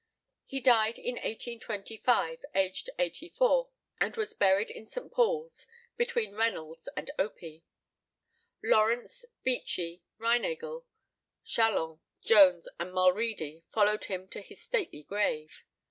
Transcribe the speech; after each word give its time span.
He 0.45 0.59
died 0.61 0.97
in 0.97 1.17
1825, 1.17 2.43
aged 2.55 2.89
eighty 2.97 3.29
four, 3.29 3.69
and 3.99 4.17
was 4.17 4.33
buried 4.33 4.71
in 4.71 4.87
St. 4.87 5.11
Paul's, 5.11 5.67
between 5.95 6.33
Reynolds 6.33 6.89
and 6.97 7.11
Opie. 7.19 7.63
Lawrence, 8.63 9.25
Beechey, 9.45 10.01
Reinagle, 10.17 10.85
Chalon, 11.45 11.99
Jones, 12.23 12.67
and 12.79 12.91
Mulready 12.91 13.63
followed 13.69 14.05
him 14.05 14.27
to 14.29 14.41
his 14.41 14.59
stately 14.59 15.03
grave. 15.03 15.65